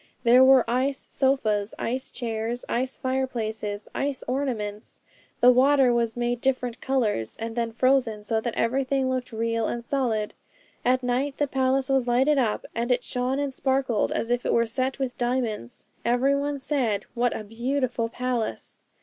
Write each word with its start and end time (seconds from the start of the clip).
There 0.23 0.43
were 0.43 0.67
ice 0.67 1.05
sofas, 1.11 1.75
ice 1.77 2.09
chairs, 2.09 2.65
ice 2.67 2.97
fireplaces, 2.97 3.87
ice 3.93 4.23
ornaments. 4.27 4.99
The 5.41 5.51
water 5.51 5.93
was 5.93 6.17
made 6.17 6.41
different 6.41 6.81
colours, 6.81 7.37
and 7.39 7.55
then 7.55 7.71
frozen, 7.71 8.23
so 8.23 8.41
that 8.41 8.55
everything 8.55 9.11
looked 9.11 9.31
real 9.31 9.67
and 9.67 9.85
solid. 9.85 10.33
At 10.83 11.03
night 11.03 11.37
the 11.37 11.45
palace 11.45 11.87
was 11.89 12.07
lighted 12.07 12.39
up, 12.39 12.65
and 12.73 12.89
it 12.91 13.03
shone 13.03 13.37
and 13.37 13.53
sparkled 13.53 14.11
as 14.11 14.31
if 14.31 14.43
it 14.43 14.53
were 14.53 14.65
set 14.65 14.97
with 14.97 15.19
diamonds. 15.19 15.85
Every 16.03 16.33
one 16.33 16.57
said, 16.57 17.05
"What 17.13 17.37
a 17.37 17.43
beautiful 17.43 18.09
palace!" 18.09 18.81